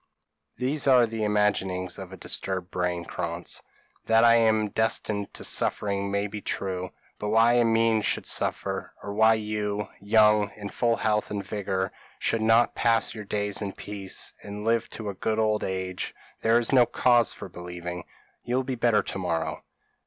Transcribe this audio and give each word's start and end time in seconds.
p> 0.57 0.65
"These 0.65 0.87
are 0.87 1.05
the 1.05 1.23
imaginings 1.23 1.99
of 1.99 2.11
a 2.11 2.17
disturbed 2.17 2.71
brain, 2.71 3.05
Krantz; 3.05 3.61
that 4.07 4.23
I 4.23 4.33
am 4.33 4.69
destined 4.69 5.31
to 5.35 5.43
suffering 5.43 6.09
may 6.09 6.25
be 6.25 6.41
true; 6.41 6.89
but 7.19 7.29
why 7.29 7.59
Amine 7.59 8.01
should 8.01 8.25
suffer, 8.25 8.93
or 9.03 9.13
why 9.13 9.35
you, 9.35 9.89
young, 9.99 10.51
in 10.55 10.69
full 10.69 10.95
health 10.95 11.29
and 11.29 11.45
vigour 11.45 11.91
should 12.17 12.41
not 12.41 12.73
pass 12.73 13.13
your 13.13 13.25
days 13.25 13.61
in 13.61 13.73
peace, 13.73 14.33
and 14.41 14.65
live 14.65 14.89
to 14.89 15.07
a 15.09 15.13
good 15.13 15.37
old 15.37 15.63
age, 15.63 16.15
there 16.41 16.57
is 16.57 16.73
no 16.73 16.87
cause 16.87 17.31
for 17.31 17.47
believing. 17.47 18.05
You 18.41 18.55
will 18.55 18.63
be 18.63 18.73
better 18.73 19.03
tomorrow." 19.03 19.63